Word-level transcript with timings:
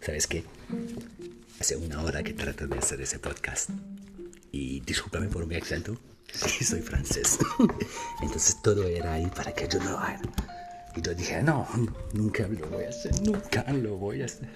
¿Sabes 0.00 0.26
qué? 0.26 0.44
Hace 1.60 1.76
una 1.76 2.02
hora 2.02 2.22
que 2.22 2.32
trato 2.32 2.66
de 2.66 2.78
hacer 2.78 3.00
ese 3.02 3.18
podcast. 3.18 3.68
Y 4.50 4.80
discúlpame 4.80 5.28
por 5.28 5.46
mi 5.46 5.56
acento. 5.56 5.96
Sí, 6.32 6.64
soy 6.64 6.80
francés. 6.80 7.40
Entonces 8.22 8.62
todo 8.62 8.84
era 8.84 9.14
ahí 9.14 9.26
para 9.34 9.52
que 9.52 9.66
yo 9.66 9.82
lo 9.82 9.98
haga. 9.98 10.20
Y 10.94 11.02
yo 11.02 11.12
dije, 11.12 11.42
no, 11.42 11.66
nunca 12.12 12.46
lo 12.46 12.68
voy 12.68 12.84
a 12.84 12.88
hacer, 12.88 13.20
nunca 13.22 13.64
lo 13.72 13.96
voy 13.96 14.22
a 14.22 14.26
hacer. 14.26 14.48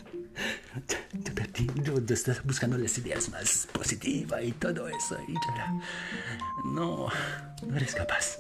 Perdí, 1.34 1.68
yo 1.82 1.96
estás 2.08 2.44
buscando 2.44 2.78
las 2.78 2.96
ideas 2.98 3.28
más 3.28 3.66
positivas 3.72 4.44
y 4.44 4.52
todo 4.52 4.88
eso. 4.88 5.18
Y 5.26 5.34
yo 5.34 6.70
no, 6.70 7.08
no 7.66 7.76
eres 7.76 7.96
capaz. 7.96 8.38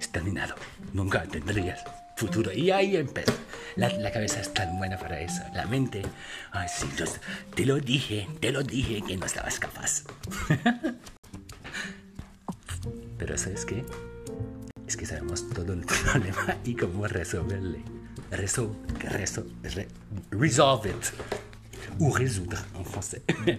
Es 0.00 0.12
terminado. 0.12 0.54
Nunca 0.92 1.24
tendrías 1.24 1.82
futuro. 2.18 2.52
Y 2.52 2.70
ahí 2.70 2.96
empezó. 2.96 3.32
La, 3.76 3.88
la, 3.90 4.10
cabeza 4.10 4.40
es 4.40 4.52
tan 4.52 4.76
buena 4.76 4.98
para 4.98 5.20
eso. 5.20 5.42
La 5.54 5.66
mente, 5.66 6.02
ay, 6.50 6.68
sí, 6.68 6.86
te 7.54 7.64
lo 7.64 7.78
dije, 7.78 8.28
te 8.40 8.50
lo 8.50 8.62
dije 8.62 9.02
que 9.06 9.16
no 9.16 9.26
estabas 9.26 9.58
capaz. 9.60 10.02
Pero 13.18 13.38
¿sabes 13.38 13.64
qué? 13.64 13.84
Es 14.86 14.96
que 14.96 15.06
sabemos 15.06 15.48
todo 15.50 15.72
el 15.72 15.80
problema 15.86 16.56
y 16.64 16.74
cómo 16.74 17.06
resolverle. 17.06 17.82
Resol, 18.30 18.76
resol, 19.00 19.50
re, 19.62 19.88
resolve 20.30 20.90
it. 20.90 21.12
O 22.00 22.14
résoudre 22.16 22.58
en 22.76 22.84
français. 22.84 23.22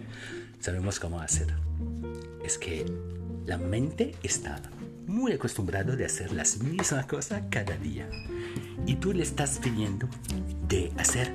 sabemos 0.59 0.99
cómo 0.99 1.19
hacer. 1.19 1.47
Es 2.43 2.57
que 2.57 2.85
la 3.45 3.57
mente 3.57 4.15
está 4.23 4.61
muy 5.09 5.33
acostumbrado 5.33 5.95
de 5.97 6.05
hacer 6.05 6.31
las 6.31 6.59
mismas 6.59 7.05
cosas 7.07 7.41
cada 7.49 7.75
día. 7.77 8.07
Y 8.85 8.95
tú 8.95 9.11
le 9.11 9.23
estás 9.23 9.59
pidiendo 9.59 10.07
de 10.67 10.91
hacer 10.97 11.33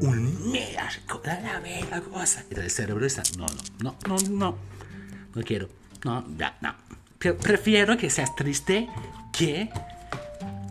un 0.00 0.52
mega, 0.52 0.88
la 1.24 1.60
mega 1.60 2.00
cosa. 2.00 2.44
Y 2.50 2.54
el 2.54 2.70
cerebro 2.70 3.04
está, 3.04 3.22
no, 3.36 3.46
no, 3.82 3.96
no, 4.06 4.16
no, 4.16 4.28
no, 4.30 4.58
no 5.34 5.42
quiero, 5.42 5.68
no, 6.04 6.24
ya, 6.36 6.56
no. 6.60 6.74
Prefiero 7.18 7.96
que 7.96 8.08
seas 8.08 8.34
triste 8.36 8.88
que 9.32 9.70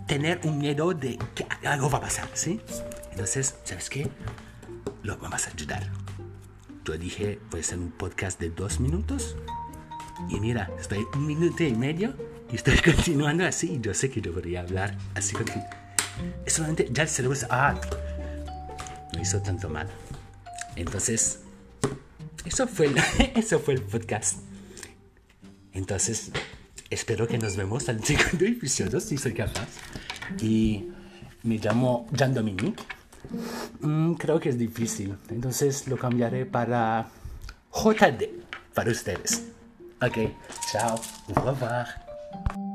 tener 0.08 0.40
un 0.46 0.58
miedo 0.58 0.94
de 0.94 1.20
que 1.36 1.46
algo 1.68 1.90
va 1.90 1.98
a 1.98 2.02
pasar, 2.02 2.30
¿sí? 2.34 2.62
Entonces, 3.12 3.56
¿sabes 3.66 3.90
qué? 3.90 4.10
Lo 5.04 5.18
vamos 5.18 5.46
a 5.46 5.52
ayudar. 5.52 5.92
Yo 6.86 6.98
dije, 6.98 7.40
voy 7.52 7.60
a 7.60 7.64
hacer 7.64 7.78
un 7.78 7.92
podcast 7.92 8.40
de 8.40 8.50
dos 8.50 8.80
minutos. 8.80 9.36
Y 10.30 10.40
mira, 10.40 10.72
estoy 10.80 11.06
un 11.14 11.28
minuto 11.28 11.64
y 11.64 11.76
medio 11.76 12.37
y 12.52 12.56
estoy 12.56 12.78
continuando 12.86 13.46
así. 13.46 13.80
Yo 13.82 13.94
sé 13.94 14.10
que 14.10 14.22
debería 14.22 14.62
hablar 14.62 14.98
así. 15.16 15.36
Es 16.46 16.54
solamente 16.54 16.88
ya 16.92 17.04
el 17.04 17.10
cerebro 17.10 17.36
dice, 17.36 17.48
ah, 17.50 17.80
no 19.14 19.22
hizo 19.22 19.42
tanto 19.42 19.70
mal. 19.70 19.88
Entonces, 20.76 21.40
eso 22.46 22.68
fue, 22.68 22.88
el, 22.88 22.98
eso 23.36 23.60
fue 23.60 23.76
el 23.76 23.82
podcast. 23.82 24.40
Entonces, 25.74 26.32
espero 26.90 27.28
que 27.28 27.38
nos 27.38 27.56
vemos 27.56 27.88
al 27.90 28.04
segundo 28.04 28.46
episodio, 28.46 29.00
si 29.00 29.18
soy 29.18 29.34
capaz. 29.34 29.68
Y 30.42 30.90
me 31.44 31.58
llamo 31.58 32.08
Jean 32.12 32.34
Dominique. 32.34 32.84
Mm, 33.82 34.14
creo 34.14 34.40
que 34.40 34.50
es 34.50 34.58
difícil, 34.58 35.18
entonces 35.30 35.88
lo 35.88 35.98
cambiaré 35.98 36.46
para 36.46 37.10
JD, 37.74 38.30
para 38.74 38.92
ustedes. 38.92 39.44
Ok, 40.02 40.18
chao, 40.72 41.00
au 41.36 41.44
revoir. 41.44 42.07
Thank 42.46 42.58
you. 42.58 42.67